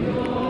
[0.00, 0.47] Lord.